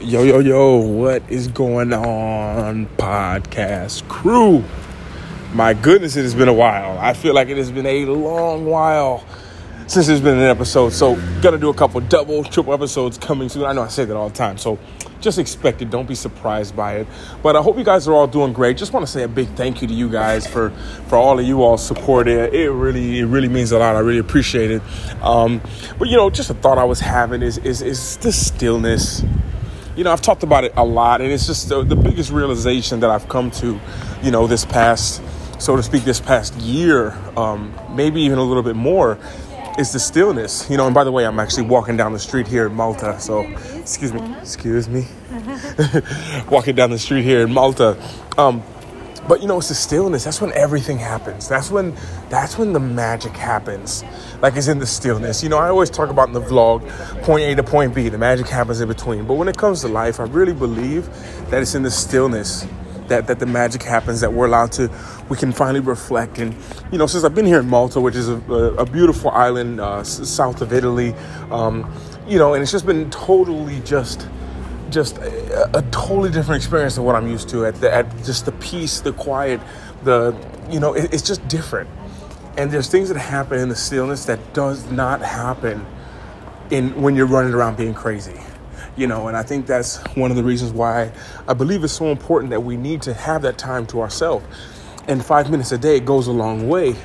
Yo, 0.00 0.22
yo, 0.24 0.40
yo, 0.40 0.76
what 0.76 1.22
is 1.30 1.48
going 1.48 1.94
on, 1.94 2.86
podcast 2.98 4.06
crew? 4.08 4.62
My 5.54 5.72
goodness, 5.72 6.16
it 6.16 6.22
has 6.22 6.34
been 6.34 6.48
a 6.48 6.52
while. 6.52 6.98
I 6.98 7.14
feel 7.14 7.34
like 7.34 7.48
it 7.48 7.56
has 7.56 7.72
been 7.72 7.86
a 7.86 8.04
long 8.04 8.66
while 8.66 9.24
since 9.86 10.06
there's 10.06 10.20
been 10.20 10.36
an 10.36 10.44
episode. 10.44 10.90
So, 10.90 11.16
gonna 11.40 11.56
do 11.56 11.70
a 11.70 11.74
couple 11.74 12.02
double, 12.02 12.44
triple 12.44 12.74
episodes 12.74 13.16
coming 13.16 13.48
soon. 13.48 13.64
I 13.64 13.72
know 13.72 13.84
I 13.84 13.88
say 13.88 14.04
that 14.04 14.14
all 14.14 14.28
the 14.28 14.34
time. 14.34 14.58
So, 14.58 14.78
just 15.22 15.38
expect 15.38 15.80
it. 15.80 15.88
Don't 15.88 16.06
be 16.06 16.14
surprised 16.14 16.76
by 16.76 16.96
it. 16.96 17.06
But 17.42 17.56
I 17.56 17.62
hope 17.62 17.78
you 17.78 17.84
guys 17.84 18.06
are 18.06 18.12
all 18.12 18.26
doing 18.26 18.52
great. 18.52 18.76
Just 18.76 18.92
want 18.92 19.06
to 19.06 19.10
say 19.10 19.22
a 19.22 19.28
big 19.28 19.48
thank 19.56 19.80
you 19.80 19.88
to 19.88 19.94
you 19.94 20.10
guys 20.10 20.46
for 20.46 20.70
for 21.08 21.16
all 21.16 21.38
of 21.38 21.46
you 21.46 21.62
all 21.62 21.78
support. 21.78 22.28
It, 22.28 22.52
it 22.52 22.70
really 22.70 23.20
it 23.20 23.24
really 23.24 23.48
means 23.48 23.72
a 23.72 23.78
lot. 23.78 23.96
I 23.96 24.00
really 24.00 24.18
appreciate 24.18 24.70
it. 24.70 24.82
Um, 25.22 25.62
but 25.98 26.08
you 26.08 26.18
know, 26.18 26.28
just 26.28 26.50
a 26.50 26.54
thought 26.54 26.76
I 26.76 26.84
was 26.84 27.00
having 27.00 27.40
is 27.40 27.56
is 27.56 27.80
is 27.80 28.18
the 28.18 28.30
stillness 28.30 29.24
you 29.96 30.04
know, 30.04 30.12
I've 30.12 30.20
talked 30.20 30.42
about 30.42 30.64
it 30.64 30.72
a 30.76 30.84
lot, 30.84 31.22
and 31.22 31.32
it's 31.32 31.46
just 31.46 31.68
the, 31.70 31.82
the, 31.82 31.96
biggest 31.96 32.30
realization 32.30 33.00
that 33.00 33.10
I've 33.10 33.28
come 33.28 33.50
to, 33.52 33.80
you 34.22 34.30
know, 34.30 34.46
this 34.46 34.64
past, 34.64 35.22
so 35.58 35.74
to 35.74 35.82
speak, 35.82 36.04
this 36.04 36.20
past 36.20 36.54
year, 36.56 37.12
um, 37.36 37.74
maybe 37.90 38.20
even 38.20 38.38
a 38.38 38.42
little 38.42 38.62
bit 38.62 38.76
more, 38.76 39.18
is 39.78 39.92
the 39.92 39.98
stillness. 39.98 40.68
You 40.68 40.76
know, 40.76 40.84
and 40.84 40.94
by 40.94 41.02
the 41.04 41.12
way, 41.12 41.24
I'm 41.24 41.40
actually 41.40 41.64
walking 41.64 41.96
down 41.96 42.12
the 42.12 42.18
street 42.18 42.46
here 42.46 42.66
in 42.66 42.74
Malta, 42.74 43.18
so 43.18 43.40
excuse 43.74 44.12
me, 44.12 44.36
excuse 44.38 44.86
me, 44.86 45.06
walking 46.50 46.74
down 46.74 46.90
the 46.90 46.98
street 46.98 47.24
here 47.24 47.42
in 47.42 47.52
Malta. 47.52 47.96
Um, 48.36 48.62
but 49.28 49.40
you 49.40 49.48
know, 49.48 49.58
it's 49.58 49.68
the 49.68 49.74
stillness. 49.74 50.24
That's 50.24 50.40
when 50.40 50.52
everything 50.52 50.98
happens. 50.98 51.48
That's 51.48 51.70
when 51.70 51.94
that's 52.28 52.58
when 52.58 52.72
the 52.72 52.80
magic 52.80 53.32
happens. 53.32 54.04
Like 54.40 54.56
it's 54.56 54.68
in 54.68 54.78
the 54.78 54.86
stillness. 54.86 55.42
You 55.42 55.48
know, 55.48 55.58
I 55.58 55.68
always 55.68 55.90
talk 55.90 56.10
about 56.10 56.28
in 56.28 56.34
the 56.34 56.40
vlog, 56.40 56.88
point 57.22 57.42
A 57.44 57.54
to 57.54 57.62
point 57.62 57.94
B. 57.94 58.08
The 58.08 58.18
magic 58.18 58.46
happens 58.46 58.80
in 58.80 58.88
between. 58.88 59.26
But 59.26 59.34
when 59.34 59.48
it 59.48 59.56
comes 59.56 59.80
to 59.82 59.88
life, 59.88 60.20
I 60.20 60.24
really 60.24 60.54
believe 60.54 61.06
that 61.50 61.62
it's 61.62 61.74
in 61.74 61.82
the 61.82 61.90
stillness 61.90 62.66
that, 63.08 63.26
that 63.26 63.38
the 63.38 63.46
magic 63.46 63.82
happens, 63.82 64.20
that 64.20 64.32
we're 64.32 64.46
allowed 64.46 64.72
to, 64.72 64.90
we 65.28 65.36
can 65.36 65.52
finally 65.52 65.80
reflect. 65.80 66.38
And, 66.38 66.54
you 66.92 66.98
know, 66.98 67.06
since 67.06 67.24
I've 67.24 67.34
been 67.34 67.46
here 67.46 67.60
in 67.60 67.68
Malta, 67.68 68.00
which 68.00 68.16
is 68.16 68.28
a, 68.28 68.34
a, 68.34 68.86
beautiful 68.86 69.30
island 69.30 69.80
uh, 69.80 70.02
south 70.04 70.60
of 70.60 70.72
Italy, 70.72 71.14
um, 71.50 71.90
you 72.26 72.38
know, 72.38 72.54
and 72.54 72.62
it's 72.62 72.72
just 72.72 72.86
been 72.86 73.10
totally 73.10 73.80
just 73.80 74.28
just 74.90 75.18
a, 75.18 75.78
a, 75.78 75.82
totally 75.90 76.30
different 76.30 76.62
experience 76.62 76.96
than 76.96 77.04
what 77.04 77.16
I'm 77.16 77.28
used 77.28 77.48
to. 77.50 77.66
At, 77.66 77.76
the, 77.76 77.92
at 77.92 78.08
just 78.24 78.44
the 78.46 78.52
peace, 78.52 79.00
the 79.00 79.12
quiet, 79.12 79.60
the 80.04 80.36
you 80.70 80.80
know, 80.80 80.94
it, 80.94 81.12
it's 81.12 81.22
just 81.22 81.46
different. 81.48 81.88
And 82.56 82.70
there's 82.70 82.88
things 82.88 83.08
that 83.08 83.18
happen 83.18 83.58
in 83.58 83.68
the 83.68 83.76
stillness 83.76 84.24
that 84.26 84.54
does 84.54 84.90
not 84.90 85.20
happen 85.20 85.84
in 86.70 87.00
when 87.00 87.14
you're 87.14 87.26
running 87.26 87.52
around 87.52 87.76
being 87.76 87.94
crazy. 87.94 88.40
You 88.96 89.06
know, 89.06 89.28
and 89.28 89.36
I 89.36 89.42
think 89.42 89.66
that's 89.66 89.98
one 90.14 90.30
of 90.30 90.38
the 90.38 90.44
reasons 90.44 90.72
why 90.72 91.12
I 91.46 91.52
believe 91.52 91.84
it's 91.84 91.92
so 91.92 92.06
important 92.06 92.50
that 92.50 92.60
we 92.60 92.78
need 92.78 93.02
to 93.02 93.12
have 93.12 93.42
that 93.42 93.58
time 93.58 93.86
to 93.88 94.00
ourselves. 94.00 94.46
And 95.06 95.24
five 95.24 95.50
minutes 95.50 95.70
a 95.72 95.78
day 95.78 96.00
goes 96.00 96.26
a 96.26 96.32
long 96.32 96.66
way. 96.66 96.96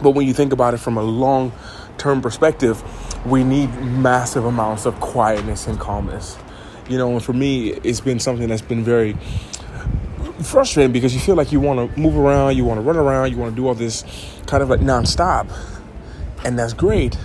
But 0.00 0.12
when 0.12 0.26
you 0.26 0.32
think 0.32 0.52
about 0.52 0.74
it 0.74 0.78
from 0.78 0.96
a 0.96 1.02
long 1.02 1.52
term 1.98 2.22
perspective, 2.22 2.82
we 3.26 3.44
need 3.44 3.68
massive 3.82 4.46
amounts 4.46 4.86
of 4.86 4.98
quietness 5.00 5.66
and 5.66 5.78
calmness 5.78 6.38
you 6.88 6.98
know, 6.98 7.12
and 7.12 7.22
for 7.22 7.32
me, 7.32 7.70
it's 7.70 8.00
been 8.00 8.18
something 8.20 8.48
that's 8.48 8.62
been 8.62 8.84
very 8.84 9.16
frustrating 10.42 10.92
because 10.92 11.14
you 11.14 11.20
feel 11.20 11.34
like 11.34 11.52
you 11.52 11.60
want 11.60 11.94
to 11.94 12.00
move 12.00 12.16
around, 12.16 12.56
you 12.56 12.64
want 12.64 12.78
to 12.78 12.82
run 12.82 12.96
around, 12.96 13.30
you 13.30 13.36
want 13.36 13.52
to 13.52 13.56
do 13.56 13.66
all 13.66 13.74
this 13.74 14.04
kind 14.46 14.62
of 14.62 14.70
like 14.70 14.80
nonstop, 14.80 15.50
and 16.44 16.58
that's 16.58 16.72
great. 16.72 17.16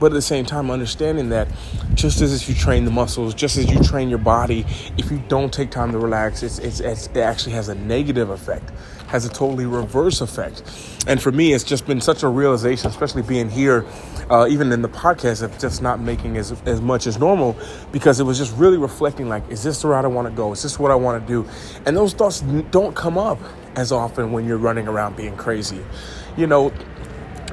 But 0.00 0.06
at 0.06 0.14
the 0.14 0.22
same 0.22 0.44
time, 0.44 0.70
understanding 0.70 1.28
that 1.30 1.48
just 1.94 2.20
as 2.20 2.34
if 2.34 2.48
you 2.48 2.54
train 2.54 2.84
the 2.84 2.90
muscles, 2.90 3.32
just 3.32 3.56
as 3.56 3.70
you 3.70 3.82
train 3.82 4.08
your 4.08 4.18
body, 4.18 4.66
if 4.98 5.10
you 5.10 5.22
don't 5.28 5.52
take 5.52 5.70
time 5.70 5.92
to 5.92 5.98
relax, 5.98 6.42
it's, 6.42 6.58
it's, 6.58 6.80
it's, 6.80 7.06
it 7.06 7.18
actually 7.18 7.52
has 7.52 7.68
a 7.68 7.74
negative 7.74 8.30
effect, 8.30 8.70
has 9.14 9.24
a 9.24 9.28
totally 9.28 9.64
reverse 9.64 10.20
effect. 10.20 10.64
And 11.06 11.22
for 11.22 11.30
me, 11.30 11.52
it's 11.52 11.62
just 11.62 11.86
been 11.86 12.00
such 12.00 12.24
a 12.24 12.28
realization, 12.28 12.88
especially 12.88 13.22
being 13.22 13.48
here, 13.48 13.86
uh, 14.28 14.48
even 14.50 14.72
in 14.72 14.82
the 14.82 14.88
podcast, 14.88 15.40
of 15.42 15.56
just 15.56 15.82
not 15.82 16.00
making 16.00 16.36
as, 16.36 16.50
as 16.66 16.80
much 16.80 17.06
as 17.06 17.16
normal, 17.16 17.56
because 17.92 18.18
it 18.18 18.24
was 18.24 18.38
just 18.38 18.56
really 18.56 18.76
reflecting 18.76 19.28
like, 19.28 19.48
is 19.48 19.62
this 19.62 19.82
the 19.82 19.86
route 19.86 20.04
I 20.04 20.08
want 20.08 20.26
to 20.26 20.34
go? 20.34 20.50
Is 20.50 20.64
this 20.64 20.80
what 20.80 20.90
I 20.90 20.96
want 20.96 21.22
to 21.22 21.28
do? 21.32 21.48
And 21.86 21.96
those 21.96 22.12
thoughts 22.12 22.40
don't 22.72 22.96
come 22.96 23.16
up 23.16 23.38
as 23.76 23.92
often 23.92 24.32
when 24.32 24.46
you're 24.48 24.58
running 24.58 24.88
around 24.88 25.16
being 25.16 25.36
crazy. 25.36 25.84
You 26.36 26.48
know, 26.48 26.72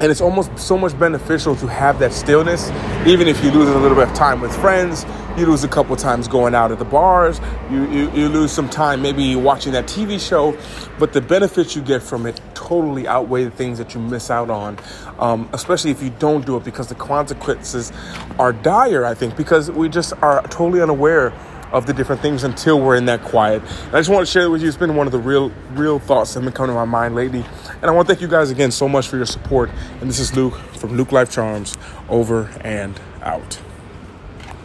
and 0.02 0.10
it's 0.10 0.20
almost 0.20 0.58
so 0.58 0.76
much 0.76 0.98
beneficial 0.98 1.54
to 1.54 1.66
have 1.68 1.98
that 2.00 2.12
stillness 2.12 2.70
even 3.06 3.28
if 3.28 3.42
you 3.42 3.52
lose 3.52 3.68
a 3.68 3.78
little 3.78 3.96
bit 3.96 4.08
of 4.08 4.14
time 4.14 4.40
with 4.40 4.54
friends 4.56 5.06
you 5.38 5.46
lose 5.46 5.62
a 5.62 5.68
couple 5.68 5.94
times 5.96 6.26
going 6.26 6.54
out 6.54 6.72
at 6.72 6.78
the 6.78 6.84
bars 6.84 7.40
you, 7.70 7.88
you, 7.90 8.10
you 8.10 8.28
lose 8.28 8.50
some 8.50 8.68
time 8.68 9.00
maybe 9.00 9.36
watching 9.36 9.72
that 9.72 9.84
tv 9.86 10.20
show 10.20 10.56
but 10.98 11.12
the 11.12 11.20
benefits 11.20 11.76
you 11.76 11.80
get 11.80 12.02
from 12.02 12.26
it 12.26 12.40
totally 12.52 13.06
outweigh 13.06 13.44
the 13.44 13.50
things 13.50 13.78
that 13.78 13.94
you 13.94 14.00
miss 14.00 14.28
out 14.28 14.50
on 14.50 14.76
um, 15.20 15.48
especially 15.52 15.90
if 15.92 16.02
you 16.02 16.10
don't 16.18 16.44
do 16.44 16.56
it 16.56 16.64
because 16.64 16.88
the 16.88 16.94
consequences 16.96 17.92
are 18.40 18.52
dire 18.52 19.06
i 19.06 19.14
think 19.14 19.36
because 19.36 19.70
we 19.70 19.88
just 19.88 20.12
are 20.20 20.42
totally 20.48 20.82
unaware 20.82 21.32
of 21.72 21.86
the 21.86 21.92
different 21.92 22.20
things 22.20 22.44
until 22.44 22.80
we're 22.80 22.96
in 22.96 23.06
that 23.06 23.22
quiet. 23.22 23.62
And 23.62 23.94
I 23.94 24.00
just 24.00 24.10
want 24.10 24.26
to 24.26 24.30
share 24.30 24.44
it 24.44 24.50
with 24.50 24.62
you. 24.62 24.68
It's 24.68 24.76
been 24.76 24.94
one 24.94 25.06
of 25.06 25.12
the 25.12 25.18
real, 25.18 25.50
real 25.72 25.98
thoughts 25.98 26.34
that 26.34 26.40
have 26.40 26.44
been 26.44 26.52
coming 26.52 26.70
to 26.70 26.74
my 26.74 26.84
mind 26.84 27.14
lately. 27.14 27.44
And 27.80 27.84
I 27.84 27.90
want 27.90 28.06
to 28.06 28.14
thank 28.14 28.22
you 28.22 28.28
guys 28.28 28.50
again 28.50 28.70
so 28.70 28.88
much 28.88 29.08
for 29.08 29.16
your 29.16 29.26
support. 29.26 29.70
And 30.00 30.08
this 30.08 30.18
is 30.18 30.36
Luke 30.36 30.54
from 30.76 30.96
Luke 30.96 31.12
Life 31.12 31.30
Charms, 31.30 31.76
over 32.08 32.50
and 32.62 33.00
out. 33.22 33.60